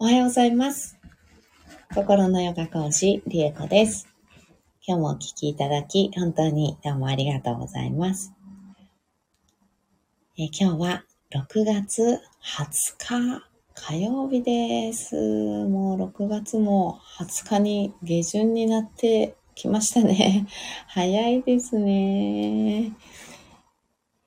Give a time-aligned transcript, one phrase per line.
[0.00, 0.96] おはようございます。
[1.92, 4.06] 心のヨガ講師、リエコです。
[4.86, 8.32] 今日もお聞きいただき、本当にどうもありがとうございます。
[10.38, 15.16] え今日は6月20日火曜日です。
[15.16, 20.46] もう6月も20日に下旬になってきましたね。
[20.86, 22.92] 早いですね。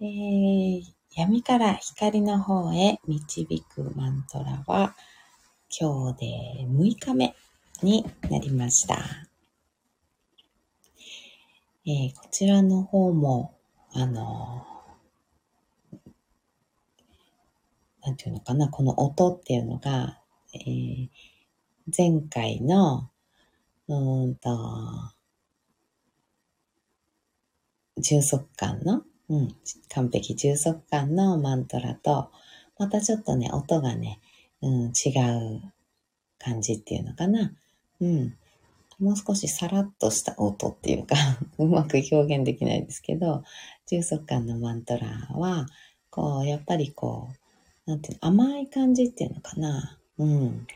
[0.02, 0.84] えー
[1.14, 3.46] 闇から光の方へ導
[3.76, 4.96] くマントラは、
[5.74, 7.34] 今日で6日目
[7.82, 8.98] になりました。
[11.86, 13.58] えーこちらの方も、
[13.94, 14.68] あの、
[18.04, 20.20] なんていうのかな、この音っていうのが、
[20.54, 21.10] えー
[21.96, 23.10] 前回の、
[23.88, 24.50] うんと、
[27.98, 29.56] 充足感の、うん、
[29.94, 32.30] 完璧充足感のマントラと、
[32.78, 34.20] またちょっとね、音がね、
[34.62, 35.10] うん、違
[35.58, 35.62] う
[36.40, 37.54] 感じっていうのかな。
[38.00, 38.36] うん。
[39.00, 41.16] もう少しさらっとした音っていうか、
[41.58, 43.44] うまく表現できないですけど、
[43.88, 45.66] 充足感のマントラは、
[46.10, 47.30] こう、やっぱりこ
[47.88, 50.00] う、なんていうの、甘い感じっていうのかな。
[50.18, 50.68] うん。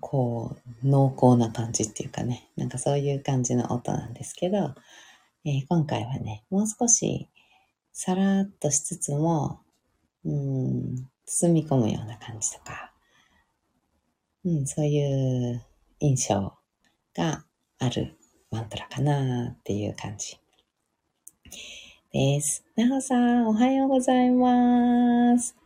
[0.00, 4.74] こう、濃厚な感じっていうかね、なんかそういう感じの音なんですけど、
[5.44, 7.28] えー今回はね、もう少し
[7.92, 9.60] さらっとしつつも、
[10.24, 12.92] うん、包み込むような感じとか、
[14.44, 15.64] うん、そういう
[16.00, 16.52] 印象
[17.16, 17.44] が
[17.78, 18.16] ある
[18.50, 20.38] マントラかなっていう感じ
[22.12, 22.64] です。
[22.76, 25.56] なほさん、おはようございます。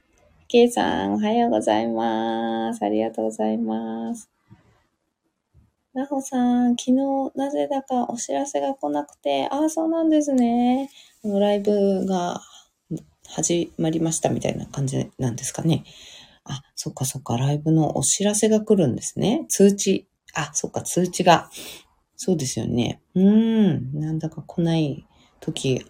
[0.46, 2.82] けいさん、おはようございます。
[2.82, 4.30] ありがとうございます。
[5.92, 10.88] なほさん、昨日なぜだかお知らせが来なくて、ああ、そうなんですね。
[11.24, 12.40] ライブが
[13.28, 15.84] 始まりましたみたいな感じなんですかね。
[16.44, 19.44] あ、そっかそっか、ライブのお知らせが来るんですね。
[19.48, 20.08] 通知。
[20.34, 21.50] あ、そっか、通知が。
[22.16, 23.00] そうですよね。
[23.14, 25.06] うーん、なんだか来ない
[25.40, 25.84] 時、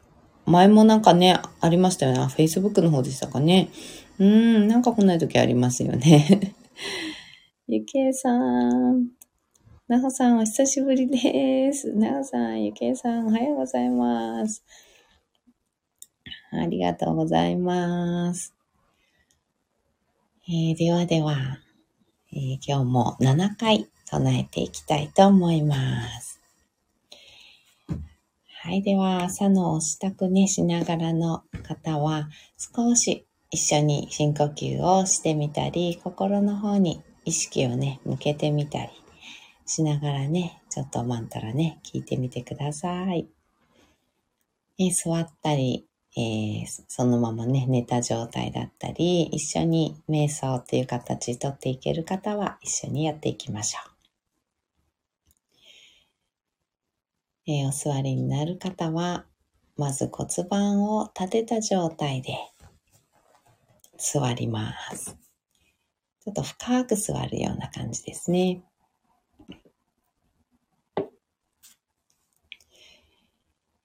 [0.46, 2.18] 前もなんかね、ありましたよね。
[2.20, 3.70] Facebook の方でしたかね。
[4.18, 6.54] うーん、なんか来ない時ありますよね。
[7.68, 9.08] ゆけいさん。
[9.86, 11.92] なほさん、お久しぶりです。
[11.94, 14.64] なほさん、ゆけいさん、おはようございます。
[16.50, 18.54] ありがとうございます。
[20.48, 21.58] えーではでは、
[22.32, 26.40] えー今日も7回唱えていきたいと思います。
[28.62, 28.82] はい。
[28.82, 38.90] では、朝のお支度ね、しながらの方は、少し一緒に深呼吸をしてみたり、心の方に意識をね、向けてみたり
[39.66, 43.28] しながらね、ちょっとマントラね、聞いてみてください。
[44.78, 53.92] え座ったり、えーそのままね、寝た状態だったり、一緒に瞑想っていう形とっていける方は一緒にやっていきましょう。
[57.46, 59.26] えーお座りになる方は、
[59.76, 62.36] まず骨盤を立てた状態で
[63.96, 65.16] 座ります。
[66.20, 68.62] ちょっと深く座るような感じですね。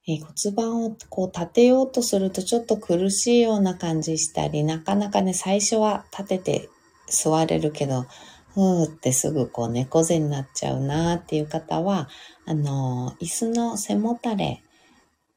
[0.05, 6.69] え骨盤をこう立てようとするとちょっと苦しいような感じしたり、なかなかね、最初は立てて
[7.07, 8.05] 座れるけど、
[8.53, 12.09] ふーってすぐこう猫背になっちゃうなーっていう方は、
[12.45, 14.61] あのー椅子の背もたれ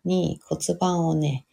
[0.05, 1.47] に骨盤をね、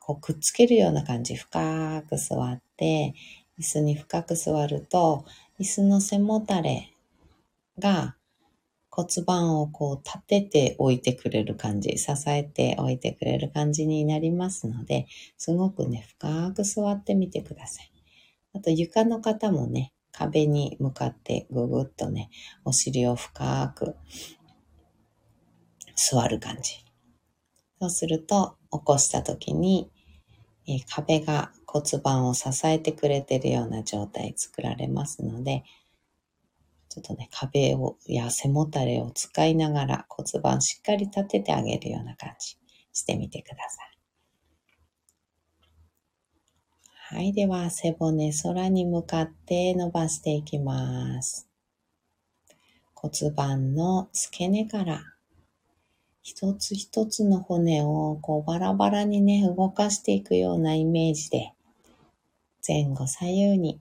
[0.00, 3.14] こうくっつけるような感じ、深く座って、
[3.60, 5.24] 椅子に深く座ると、
[5.60, 6.92] 椅子の背もたれ
[7.78, 8.16] が
[9.00, 15.06] 骨盤をこう立てておいてくれる感じ、支えておいてくれる感じになりますので、
[15.38, 17.90] すごくね、深く座ってみてください。
[18.54, 22.28] あと床の方もね、壁に向かってぐぐっとね、
[22.64, 23.96] お尻を深く
[25.94, 26.84] 座る感じ。
[27.80, 29.90] そうすると、起こした時に、
[30.66, 35.64] え壁が骨盤を支えてくれてるような状態作られますので、
[36.90, 42.56] ちょっとね、壁を、や背もたれを使いながら骨盤しっかり立ててあげるような感じ
[42.92, 43.98] してみてください。
[47.16, 47.32] はい。
[47.32, 51.48] では、背骨空に向かって伸ばしていきます。
[52.94, 55.00] 骨盤の付け根から
[56.22, 61.52] 一つ一つの骨をこうバラバラにね、動かしていくようなイメージで、
[62.66, 63.80] 前後左右に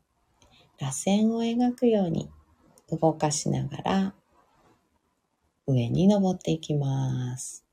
[0.79, 2.29] 螺旋を描くように
[2.91, 4.13] 動かしながら
[5.67, 7.65] 上に登っていきます。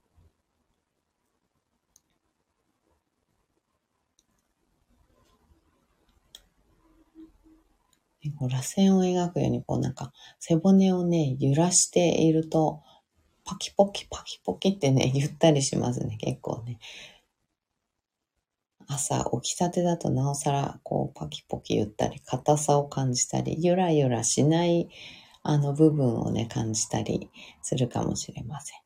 [8.39, 12.83] こう螺旋を描くように、こうなんか背骨をね、揺らしていると、
[13.45, 16.79] パキポキパキポキってね、言ったりしますね、結構ね。
[18.89, 24.89] 朝起きたてだとなおさらこうパキポキ言ったり硬さを感じたりゆらゆらしない
[25.43, 27.31] あの部分をね感じたり
[27.63, 28.81] するかもしれません。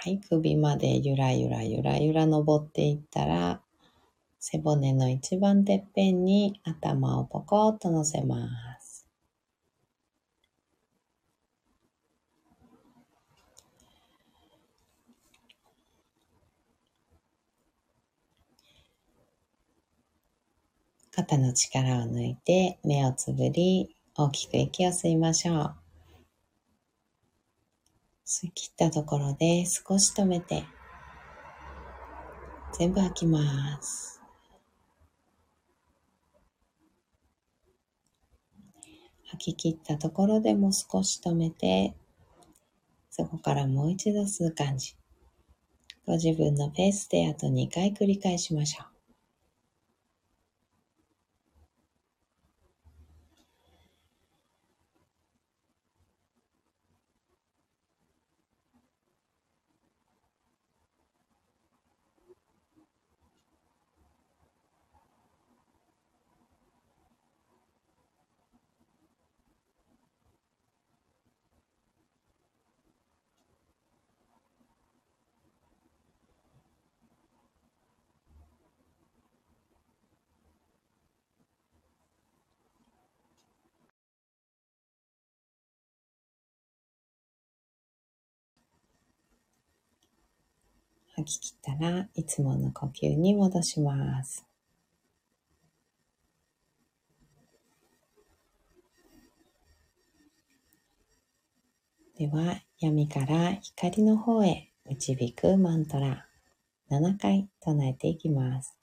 [0.00, 3.60] はい、首までゆらゆらゆらゆら登っていったら
[4.38, 8.67] 背骨の一番てっぺんに頭をポコッと乗せます。
[21.18, 25.74] 肩の力を抜いて目をつぶり大きく息を吸いましょう。
[28.24, 30.62] 吸い切ったところで少し止めて
[32.78, 34.22] 全部吐きます。
[39.26, 41.96] 吐き切ったところでも少し止めて
[43.10, 44.94] そこからもう一度吸う感じ。
[46.06, 48.97] ご自分のペースであと2回繰り返しましょう。
[91.18, 94.46] 吐き切ったらいつもの呼吸に戻します。
[102.16, 106.26] では、闇から光の方へ導くマントラ
[106.90, 108.77] 7回唱えていきます。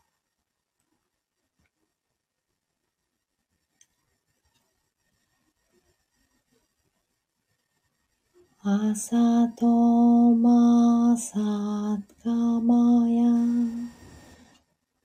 [8.68, 12.32] 朝とまさか
[12.62, 13.24] まや。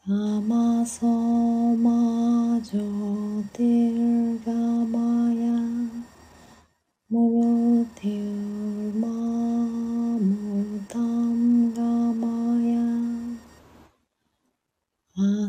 [0.02, 0.10] た
[0.40, 1.06] まそ
[1.76, 5.52] まじょてるがまや。
[7.10, 9.08] むるてるま
[10.18, 11.82] むたんが
[12.14, 12.26] ま
[12.62, 12.80] や。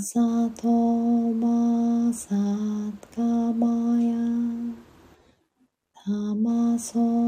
[0.04, 0.20] 朝
[0.62, 2.36] とまさ
[3.16, 3.22] か
[3.54, 4.12] まや。
[6.04, 7.21] たまそ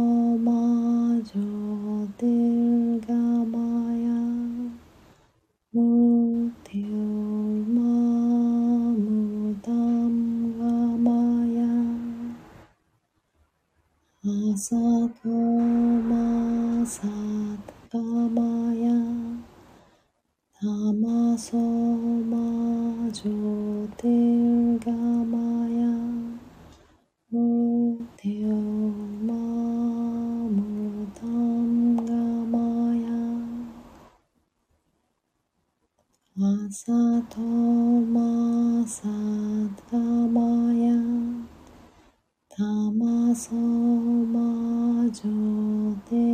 [45.94, 46.33] ので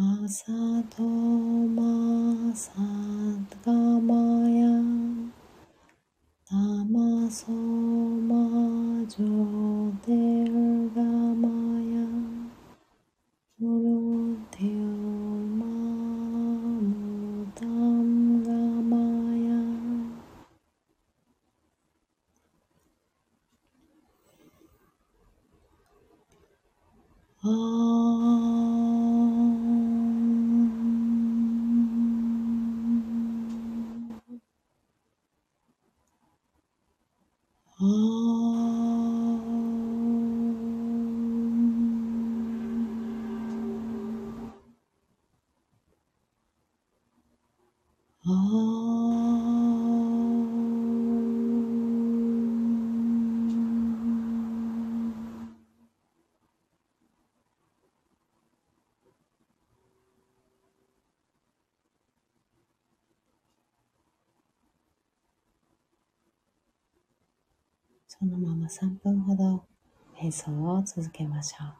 [0.00, 1.08] Sato
[1.76, 1.92] ma
[2.64, 3.64] sadgamaya
[6.48, 7.58] Tamaso
[8.28, 9.08] majodewa
[68.12, 69.64] そのまま3分ほど
[70.20, 71.79] 瞑想を続けましょう。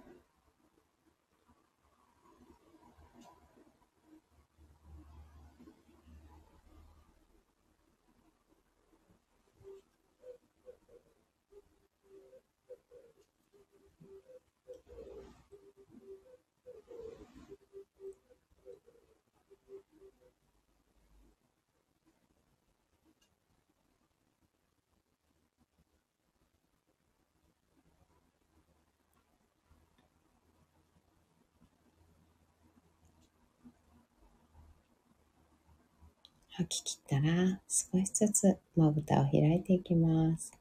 [36.53, 40.51] 吐き切ったら少しずつまぶたを開いていきます。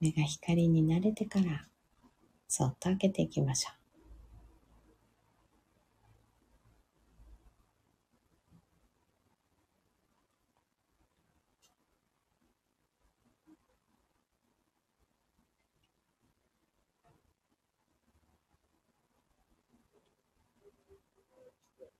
[0.00, 1.66] 目が光に慣れてから
[2.46, 3.82] そっと開けていきましょう。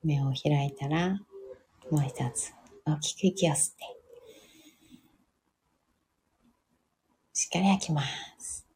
[0.05, 1.21] 目を開いたら
[1.91, 2.53] もう一つ
[2.85, 3.85] 大きく息を吸って
[7.35, 8.67] しっかり吐きます。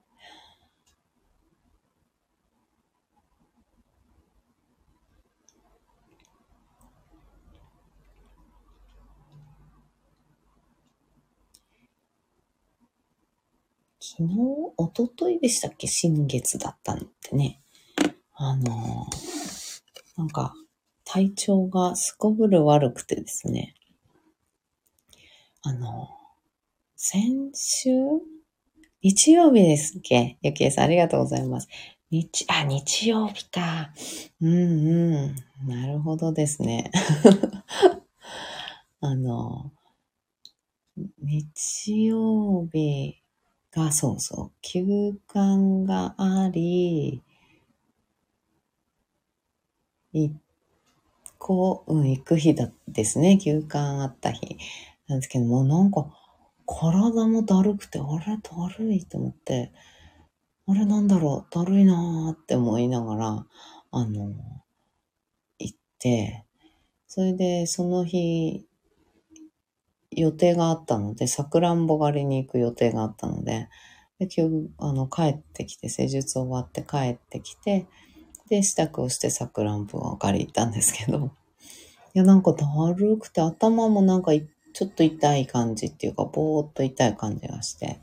[14.19, 14.35] 昨日、
[14.79, 15.87] おとといでしたっけ？
[15.87, 17.61] 新月だったのってね。
[18.33, 19.07] あの
[20.17, 20.55] なんか、
[21.05, 23.75] 体調がすこぶる悪くてですね。
[25.69, 26.09] あの
[26.95, 27.91] 先週？
[29.03, 30.39] 日曜日ですっけ？
[30.41, 31.67] ゆきえさんありがとうございます。
[32.09, 33.91] 日、あ、日曜日か。
[34.41, 35.35] うんう
[35.67, 35.69] ん。
[35.69, 36.93] なるほどですね。
[39.01, 39.73] あの、
[41.19, 43.17] 日曜日
[43.73, 47.23] が、そうそう、休館があり、
[50.13, 50.33] 行
[51.39, 53.37] こう、うん、行く日だですね。
[53.39, 54.59] 休館あった日。
[55.09, 56.07] なんですけども、なんか、
[56.67, 59.73] 体もだるくて、あれだるいと思って、
[60.67, 63.47] あれなんだろう、だるいなーって思いながら、
[63.93, 64.35] あの、
[65.59, 66.45] 行って、
[67.07, 68.67] それでその日、
[70.11, 73.69] 予定があったので、さくらんぼ狩りに行く予定があったので、
[74.19, 77.87] で今日、あの、帰ってきて、施術終わって帰ってきて、
[78.49, 81.31] で、支度をしてさくらんぼ狩り行ったんですけど、
[82.15, 87.99] いや、なんかだるくて、頭もなんかいっちょっと痛い感じっていうか、ぼーっと痛い感じがして、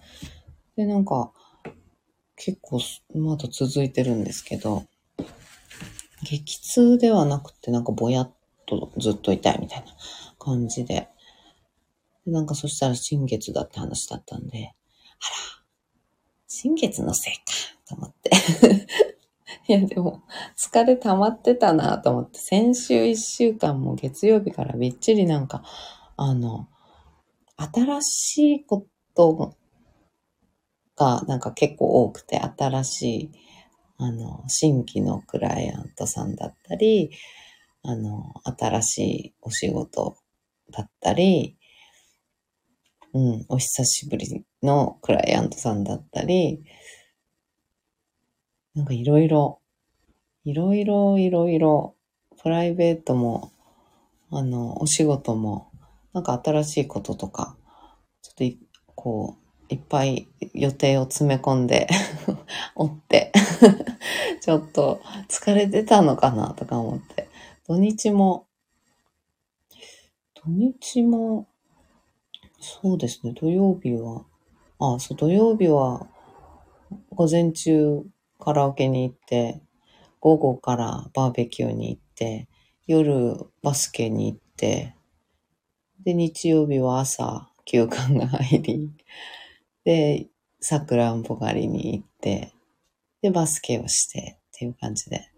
[0.76, 1.32] で、なんか、
[2.36, 2.80] 結構
[3.14, 4.88] まだ続いてるんですけど、
[6.24, 8.34] 激痛ではなくてなんかぼやっ
[8.66, 9.86] とずっと痛いみたいな
[10.40, 11.10] 感じで、
[12.26, 14.74] でなんかそしたら新月だって話だったんで、
[15.20, 15.64] あら、
[16.48, 17.42] 新月のせいか、
[17.88, 18.32] と思って。
[19.70, 20.24] いや、でも、
[20.58, 25.64] 疲れ溜まってたなと思って、先週一週間も月曜日からびっちりなんか、
[26.18, 26.68] あの、
[27.58, 29.56] 新しいこと
[30.96, 33.32] がなんか結構多くて、新しい、
[33.98, 37.12] あの、新規のクライアントさんだったり、
[37.84, 40.18] あの、新しいお仕事
[40.72, 41.58] だったり、
[43.14, 46.64] うん、お久しぶりのクライアントさんだったり、
[48.74, 49.62] なんかいろいろ、
[50.46, 51.96] いろいろいろいろ、
[52.42, 53.52] プライベートも、
[54.32, 55.73] あの、お仕事も、
[56.14, 57.58] なんか新しいこととか、
[58.22, 58.58] ちょっと
[58.96, 59.38] こ
[59.70, 61.88] う、いっぱい予定を詰め込んで
[62.76, 63.32] 追って
[64.42, 67.28] ちょっと疲れてたのかなとか思って。
[67.66, 68.46] 土日も、
[70.36, 71.48] 土日も、
[72.60, 74.26] そうですね、土曜日は、
[74.80, 76.08] あ、そう、土曜日は、
[77.12, 78.04] 午前中
[78.40, 79.62] カラオケに行って、
[80.20, 82.48] 午後からバーベキューに行って、
[82.86, 84.96] 夜バスケに行って、
[86.04, 88.92] で、日曜日は朝休館が入り、
[89.86, 90.28] で、
[90.60, 92.54] さくらんぼ狩りに行って、
[93.22, 95.30] で、バスケをしてっていう感じで。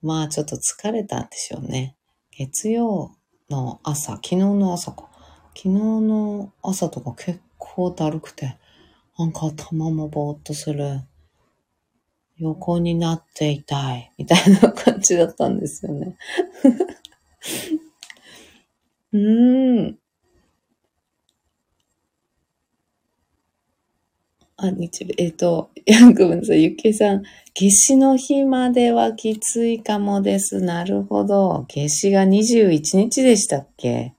[0.00, 1.96] まあちょっと疲れたんでしょうね。
[2.30, 3.16] 月曜
[3.50, 5.08] の朝、昨日の朝か。
[5.56, 8.56] 昨日の朝とか結構だるくて、
[9.18, 11.00] なんか頭もぼーっとする。
[12.36, 14.12] 横になっていたい。
[14.16, 16.16] みたいな感じだったんですよね。
[19.12, 19.98] うーん。
[24.60, 26.64] あ、日曜えっ、と、やん、ごめんなさい。
[26.64, 27.22] ゆきさん。
[27.54, 30.60] 夏至の日まではきついかもです。
[30.60, 31.64] なるほど。
[31.68, 34.14] 夏至が21日でしたっけ？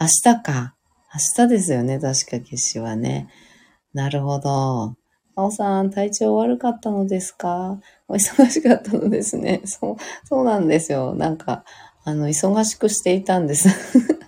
[0.00, 0.74] 明日か。
[1.12, 1.98] 明日ですよね。
[1.98, 3.28] 確か夏至はね。
[3.94, 4.94] なるほど。
[5.36, 7.80] あおさん、体調悪かったのですか？
[8.08, 9.62] お忙しかったのですね。
[9.64, 9.96] そう、
[10.28, 11.14] そうなんですよ。
[11.14, 11.64] なんか、
[12.04, 13.68] あの、忙しくしていたんです。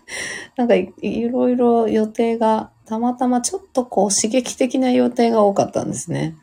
[0.57, 6.37] なんかい、いろいろ予定がたまたまちょっとこう刺激的な予定が多かったんですね。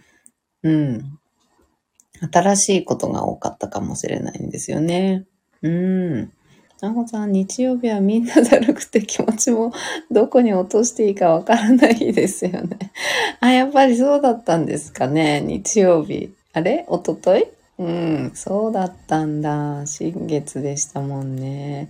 [0.64, 1.20] うん。
[2.32, 5.26] 新しいことが多かったかもしれないんですよね。
[5.62, 6.32] うん。
[6.82, 9.74] なほさん、日曜日はみんなだるくて気持ちも
[10.10, 12.92] どこに落としていいかわからないですよね。
[13.42, 15.42] あ、やっぱりそうだったんですかね。
[15.42, 16.34] 日曜日。
[16.54, 16.86] あれ？
[16.88, 17.46] おととい？
[17.80, 19.88] うん、そうだったんだ。
[19.88, 21.90] 新月でしたもんね。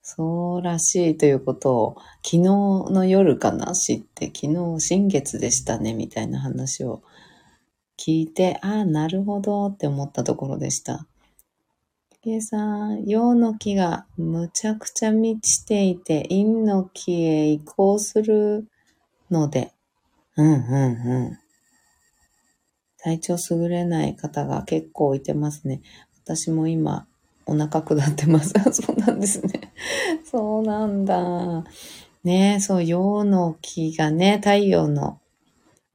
[0.00, 2.42] そうらしいということを昨日
[2.92, 7.02] の夜かな知って、昨日新月でしたねみたいな話を
[7.98, 11.06] 聞いて、ああ、なるほどって思ったところでした。
[12.26, 18.66] 計さん、陽の木がむちゃくちゃ満ちていて、陰の木へ移行する
[19.30, 19.72] ので、
[20.36, 21.38] うんうんうん。
[23.06, 25.80] 体調優れない方が結構いてますね。
[26.24, 27.06] 私も今、
[27.46, 28.52] お腹下ってます。
[28.72, 29.72] そうなんですね。
[30.28, 31.64] そうなんだ。
[32.24, 35.20] ねそう、陽の気がね、太陽の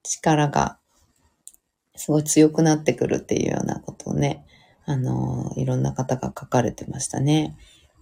[0.03, 0.77] 力が
[1.97, 4.45] すごい強くなってくるっていうようなことをね、
[4.85, 7.57] あの、いろんな方が書かれてましたね。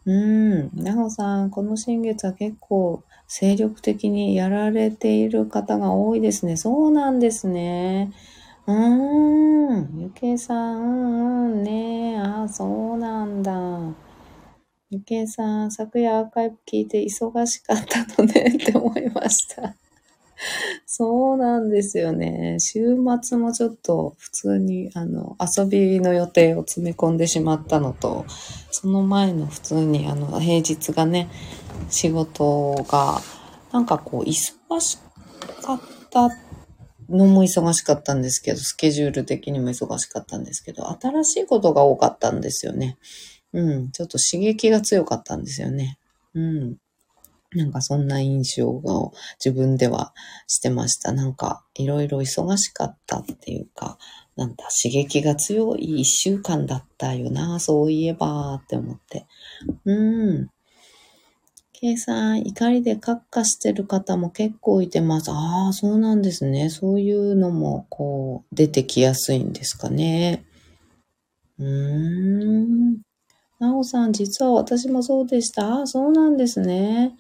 [0.06, 0.70] うん。
[0.76, 6.58] なほさん、この新月は結構精力的にやられている方が多いですね。
[6.58, 8.12] そうなんですね。
[8.70, 10.00] うーん。
[10.00, 13.52] ゆけさん、うんうんねああ、そうなんだ。
[14.92, 19.76] ゆけさん、昨夜アーカイブ聞いて忙しかったのねって思いました。
[20.86, 22.58] そうなんですよね。
[22.60, 28.26] 週末もちょっと普通にあの遊びの予定を詰め込んでしまったのと、
[28.72, 31.28] その前の普通にあの平日がね、
[31.90, 33.20] 仕事が
[33.72, 35.00] なんかこう忙し
[35.64, 36.30] かった
[37.10, 42.98] のも忙しかったんですけど、スケジュール的にも忙しかったんですけど、新しいことが多かったんですよね。
[43.54, 45.98] うん、ちょっと刺激が強かったんですよね。
[46.34, 46.78] うん。
[47.52, 50.14] なんかそんな印象を自分では
[50.46, 51.12] してました。
[51.12, 53.98] なんかいろいろ忙しかったっていうか、
[54.36, 59.26] なんだ、刺激が強い一週間だったよな、そういえばって思って。
[59.86, 60.50] うん。
[61.82, 65.32] 計算、怒りでカッカしてる方も結構いてます。
[65.32, 66.70] ああ、そうなんですね。
[66.70, 70.44] そういうのも、こう、出てきやすいんですかね。
[71.58, 72.98] うーん。
[73.60, 75.68] なおさん、実は私もそうでした。
[75.68, 77.16] ああ、そうなんですね。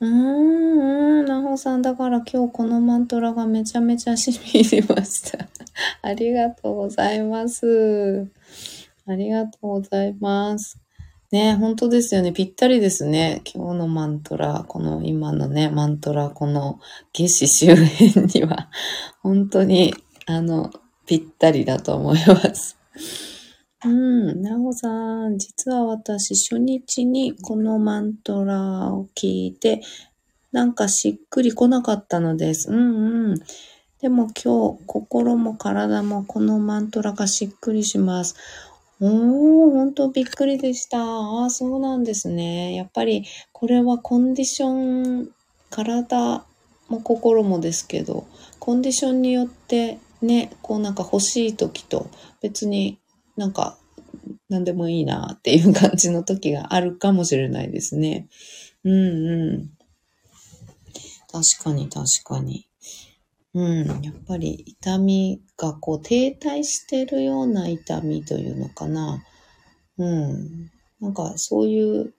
[0.00, 5.48] うーん、うん、なほさん、だから今日このマントラがめちゃめちゃ染みりました。
[6.02, 8.28] ありがとうございます。
[9.06, 10.83] ありがとうございます。
[11.32, 12.32] ね、本当ですよね。
[12.32, 13.42] ぴったりですね。
[13.52, 16.78] 今日のマントラ、この今のね、マントラ、この
[17.12, 18.70] 夏至周辺には、
[19.22, 19.94] 本当に、
[20.26, 20.70] あの、
[21.06, 22.78] ぴったりだと思います。
[23.84, 29.82] うん、なおさん、実は私、初日にこのマントラを聞いて、
[30.52, 32.70] なんかしっくりこなかったのです。
[32.70, 33.34] うんうん。
[34.00, 38.36] でも今日、心も体もこのマントラがしっくりします。
[39.06, 40.98] おー、ほんとびっくりでした。
[40.98, 42.74] ああ、そうなんですね。
[42.74, 45.28] やっぱり、これはコンディション、
[45.68, 46.46] 体
[46.88, 48.26] も心もですけど、
[48.58, 52.08] コンディションによってね、こうなんか欲しい時と
[52.40, 52.98] 別に
[53.36, 53.76] なんか、
[54.48, 58.28] 何でもいいなっていう感じの時があるかもしれないですね。
[58.84, 59.70] うんうん。
[61.30, 62.66] 確かに確かに。
[63.54, 69.22] うん、やっぱり痛みがこう停滞してるような痛みというのかな。
[69.96, 70.70] うん。
[71.00, 72.14] なんかそういう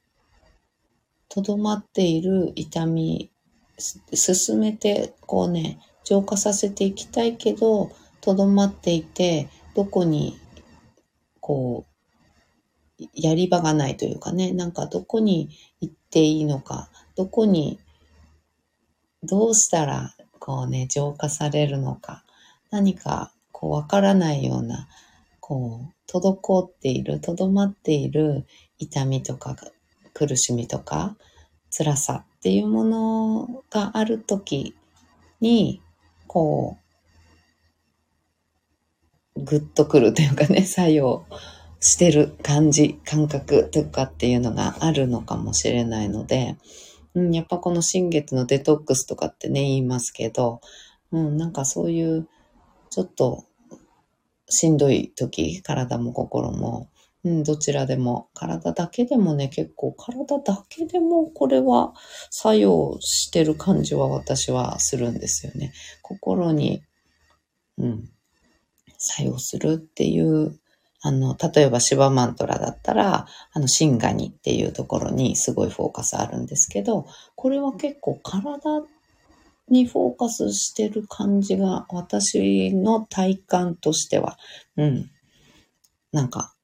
[1.28, 3.32] とどまっている痛み、
[3.78, 10.39] 進めてこうね、浄化させていきたいけど、とどまっていて、どこに
[11.41, 11.86] こ
[13.00, 15.50] う、やり場がないというかね、なんかどこに
[15.82, 17.80] 行っていいのか、どこに、
[19.21, 20.14] どうしたら、
[20.46, 22.24] こうね、浄化されるのか、
[22.70, 24.88] 何か、こう、わからないような、
[25.40, 28.46] こう、滞っている、とどまっている
[28.78, 29.56] 痛みとか、
[30.14, 31.18] 苦しみとか、
[31.76, 34.76] 辛さっていうものがあるとき
[35.42, 35.82] に、
[36.28, 36.78] こ
[39.36, 41.26] う、グッとくるというかね、作用
[41.80, 46.56] してる感じ、感覚とかっていうのがあるのかもしれないので、
[47.15, 50.62] うん、やっぱこの新月のデトックスとかってね、言いますけど、
[51.12, 52.28] うん、なんかそういう、
[52.89, 53.45] ちょっと
[54.49, 56.89] しんどい時、体も心も、
[57.23, 61.93] うん、どちらでも、体だけでもね、結構体だけでもこれは
[62.30, 65.73] 作用してる感じは私はするんですよね。
[66.01, 66.84] 心に、
[67.78, 68.10] うん、
[68.97, 70.60] 作用するっていう、
[71.06, 78.82] あの、例えばシバマントラだったら、あの、シンガニっていうところにすごいフォーカスあるんですけど、これは結構体
[79.70, 84.39] にフォーカスしてる感じが私の体感としては、
[84.78, 85.12] うん、
[86.12, 86.56] なんか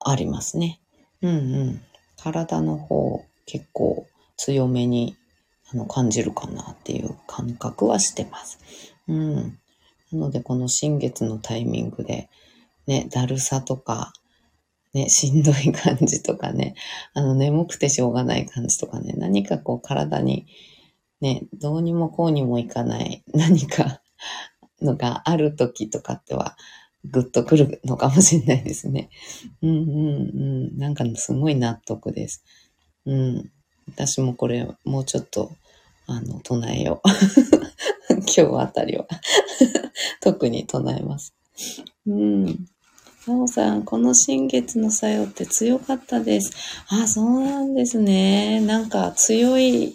[0.00, 0.80] ありますね。
[1.22, 1.80] うんうん。
[2.16, 5.16] 体の方結構強めに
[5.72, 8.58] あの感じるかなっていう感覚はしてます。
[9.06, 9.36] うん。
[10.10, 12.28] なので、この新月のタイミングで、
[12.86, 14.12] ね、だるさとか、
[14.92, 16.74] ね、 しんどい感じとかね、
[17.14, 20.46] あの、眠くてしょうがない感じとかね、何かこう体に、
[21.20, 24.02] ね、どうにもこうにもいかない 何か
[24.80, 26.56] のがある時とかっては、
[27.04, 29.10] ぐっとくるのかもしれないですね。
[29.60, 30.78] うんうんうん。
[30.78, 32.42] なんかすごい納得です。
[33.04, 33.52] うん。
[33.88, 35.52] 私もこれ、もうちょっと、
[36.06, 37.08] あの、唱えよう。
[38.36, 39.06] 今日あたりは
[40.20, 41.34] 特に唱えます。
[42.06, 42.66] うん。
[43.26, 46.52] なおさん、この新月の作用って強かったです。
[46.88, 48.60] あ、そうなんですね。
[48.60, 49.94] なんか強い、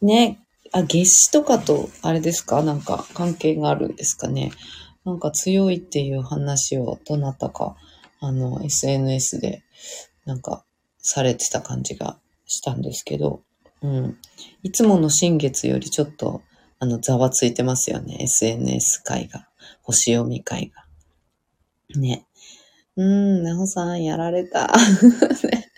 [0.00, 0.38] ね、
[0.72, 2.62] あ、月子とかと、あれですか？
[2.62, 4.52] なんか関係があるんですかね？
[5.04, 7.76] なんか強いっていう話をどなたか、
[8.20, 9.64] あの、SNS で、
[10.24, 10.64] なんか
[10.98, 13.42] されてた感じがしたんですけど、
[13.82, 14.16] うん。
[14.62, 16.42] いつもの新月よりちょっと、
[16.78, 18.18] あの、ざわついてますよね。
[18.20, 19.48] SNS 会が。
[19.82, 20.84] 星読み会が。
[22.00, 22.26] ね。
[22.96, 24.66] うーん、なほさん、やられた。
[25.44, 25.70] ね、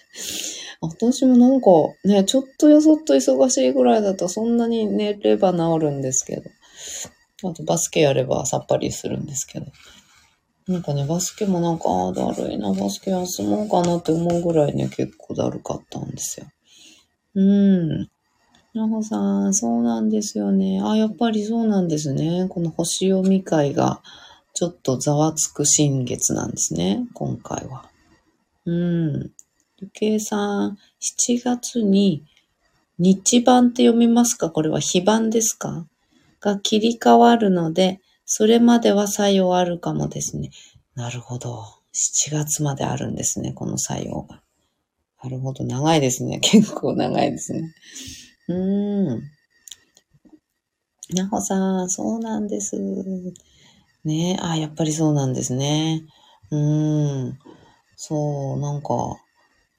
[0.80, 1.70] 私もなんか、
[2.04, 6.50] ね、ちょっとよそっと忙しいぐらいだとそんなに寝れば治るんですけど。
[7.48, 9.66] あとバスケやればさっぱりするんですけど。
[10.66, 16.46] なんかね、バスケもなんか、ああ、だるいな、バスケ休もうかなって思うぐらいね、結構だるかったんですよ。
[17.34, 18.08] うん。
[18.72, 20.80] なほさん、そうなんですよね。
[20.82, 22.46] あ、やっぱりそうなんですね。
[22.48, 24.00] この星読み会が、
[24.54, 27.08] ちょっとざわつく新月なんですね。
[27.12, 27.90] 今回は。
[28.64, 29.32] うん。
[29.80, 32.24] ゆけいさん、7月に
[32.98, 34.50] 日版って読みますか？
[34.50, 35.86] これは非版ですか？
[36.40, 40.50] が切り替わるので、それまでは作用あるかもですね。
[40.94, 41.64] なるほど。
[41.92, 44.40] 7月まであるんですね、この作用が。
[45.24, 45.64] なるほど。
[45.64, 46.38] 長いですね。
[46.38, 47.74] 結構長いですね。
[48.46, 49.22] うーん。
[51.10, 52.76] なほさん、そうなんです。
[54.04, 56.04] ねあ、やっぱりそうなんですね。
[56.50, 57.38] うーん。
[57.96, 59.18] そう、なんか、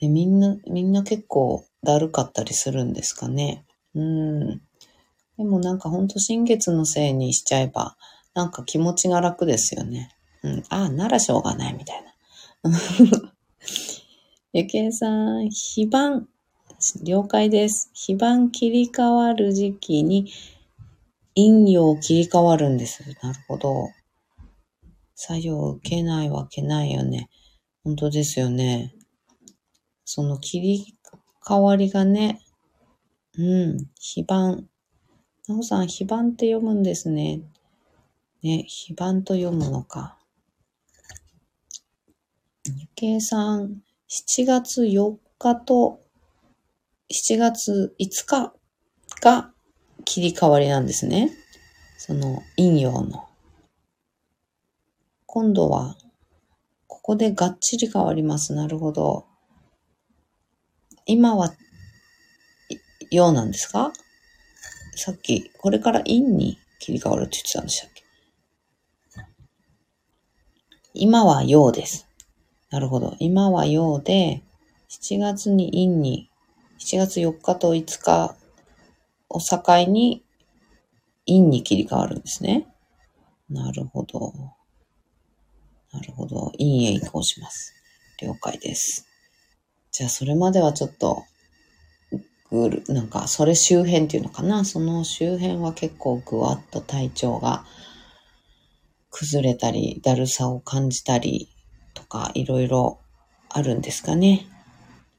[0.02, 3.66] えみんな、みんな結構だるかったりするんですかね。
[3.94, 4.62] うん。
[5.38, 7.98] でもなんかほんと新月のせいにしちゃえば、
[8.34, 10.12] なんか気持ちが楽ですよね。
[10.44, 10.64] うん。
[10.70, 12.04] ああ、ならしょうがないみたい
[12.64, 12.72] な。
[14.54, 16.28] ゆけいさん、非番。
[17.04, 17.90] 了解です。
[17.94, 20.32] 非番切り替わる時期に
[21.36, 23.04] 陰陽切り替わるんです。
[23.22, 23.90] なるほど。
[25.15, 27.30] 作業を受けないわけないよね。
[27.84, 28.93] 本当ですよね。
[30.04, 30.97] その切り
[31.43, 32.41] 替わりがね、
[33.38, 34.67] うん、非番。
[35.47, 37.41] なおさん、非番って読むんですね。
[38.43, 40.17] ね、非番と読むのか。
[42.65, 46.01] ゆけいさん、7月4日と
[47.12, 48.54] 7月5日
[49.21, 49.51] が
[50.04, 51.32] 切り替わりなんですね。
[51.97, 53.28] その陰陽の。
[55.36, 55.98] 今度は、
[56.88, 58.54] ここでがっちり変わります。
[58.54, 59.26] なるほど。
[61.06, 61.54] 今は、
[63.12, 63.91] 陽なんですか？
[64.95, 68.04] さっき、これから陰に切り替わるって言ってたんでしたっけ？
[70.93, 72.08] 今は陽です。
[72.69, 73.17] なるほど。
[73.19, 74.41] 今は陽で、
[74.88, 76.30] 7月に陰に、
[76.80, 78.38] 7月4日と5日
[79.28, 80.24] を境に
[81.28, 82.74] 陰に切り替わるんですね。
[83.50, 84.34] なるほど。
[85.95, 86.51] なるほど。
[86.58, 87.73] 陰へ移行します。
[88.21, 89.08] 了解です。
[89.93, 91.23] じゃあ、それまではちょっと、
[92.51, 94.65] ぐる、なんか、それ周辺っていうのかな？
[94.65, 97.65] その周辺は結構ぐわっと体調が
[99.10, 101.47] 崩れたり、だるさを感じたり
[101.93, 102.99] とか、いろいろ
[103.49, 104.45] あるんですかね？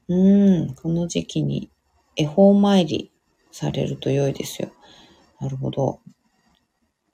[0.07, 1.71] うん、この時期に
[2.15, 3.11] 恵方参り
[3.51, 4.69] されると良いですよ。
[5.41, 6.01] なるほど。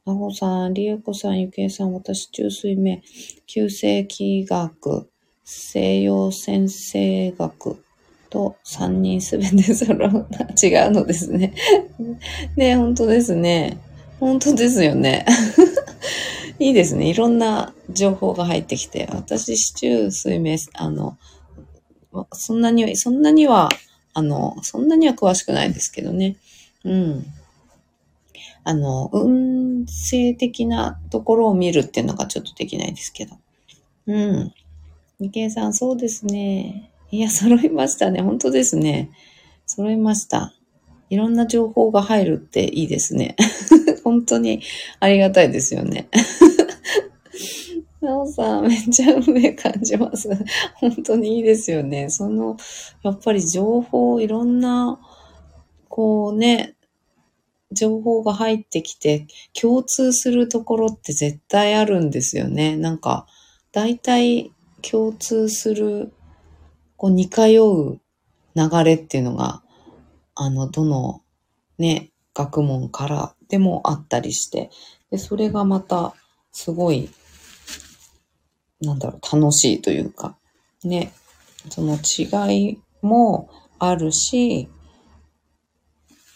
[0.06, 3.02] なほさん、りえこさん、ゆけいさん、私、中水目、
[3.48, 5.10] 旧世紀学、
[5.46, 7.82] 西洋先生学
[8.30, 10.28] と3人すべて揃う、
[10.62, 11.54] 違うのですね。
[12.58, 13.78] ね、本当ですね。
[14.20, 15.26] 本当ですよね。
[16.60, 17.08] いいですね。
[17.08, 21.18] いろんな情報が入ってきて、私、市中水明、あの、
[22.34, 23.70] そんなに、そんなには、
[24.13, 26.36] あの、そんなには詳しくないですけどね。
[26.84, 27.26] うん。
[28.63, 33.38] あの、運勢的なところを見るっていうのがちょっとできないですけど。
[34.08, 34.54] うん。
[35.19, 36.91] 二ケさん、そうですね。
[37.12, 38.21] いや、揃いましたね。
[38.21, 39.12] 本当ですね。
[39.65, 40.54] 揃いました。
[41.10, 43.36] いろんな情報が入るっていいですね。
[44.04, 44.62] 本当に
[44.99, 46.10] ありがたいですよね。
[48.02, 50.30] なおさん、めっちゃ運命感じます。
[50.76, 52.10] 本当にいいですよね。
[52.10, 52.58] その、
[53.04, 54.99] やっぱり情報、いろんな、
[55.88, 56.73] こうね、
[57.74, 59.28] 情報が入ってきて、
[59.60, 62.78] 共通するところって絶対あるんですよね。
[62.78, 63.28] なんか、
[63.72, 66.14] 大体共通する、
[66.98, 68.00] こう似通う
[68.56, 69.64] 流れっていうのが、
[70.36, 71.22] あの、どの
[71.78, 74.70] ね、学問からでもあったりして、
[75.12, 76.14] で、それがまた、
[76.52, 77.10] すごい、
[78.82, 80.38] なんだろう、楽しいというか、
[80.84, 81.14] ね、
[81.70, 84.70] その違いもあるし、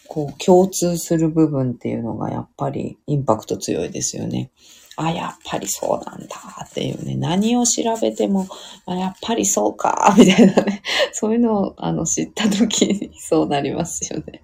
[0.08, 4.50] こう、共通する部分っていうのがやっぱりインパクト強いですよね。
[4.96, 8.48] あ、やっぱりそうなんだっていうね、何を調べても、
[8.84, 14.42] あやっぱりそうか、 みたいなね、そういうのをあの知った時にそうなりますよね。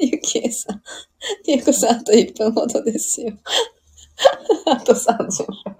[0.00, 0.82] ゆきえさん、
[1.46, 3.32] ゆうこさんあと1分ほどですよ。
[4.66, 5.74] あと30秒。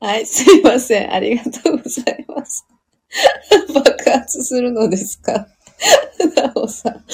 [0.00, 1.12] はい、すいません。
[1.12, 2.25] ありがとうございます。
[4.46, 5.48] するのですか？
[6.36, 7.04] なおさん。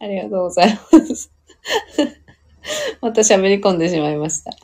[0.00, 1.30] ありがとうございます。
[3.00, 4.50] また喋り込んでしまいました。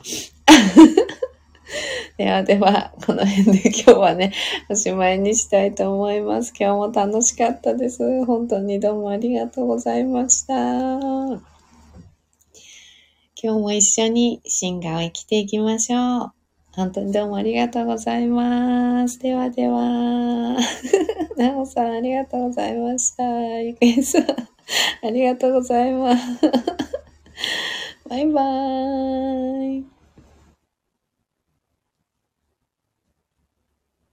[2.17, 4.33] ではでは、この辺で今日はね、
[4.69, 6.53] おしまいにしたいと思います。
[6.59, 8.25] 今日も楽しかったです。
[8.25, 10.53] 本当にどうもありがとうございました。
[13.43, 16.40] 今日も一緒に進化を生きていきましょう。
[16.75, 19.19] 本当にどうもありがとうございます。
[19.19, 20.57] ではでは。
[21.35, 23.23] なおさん、ありがとうございました。
[23.59, 24.25] ゆくえさん、
[25.03, 26.23] ありがとうございます。
[28.07, 29.90] バイバーイ。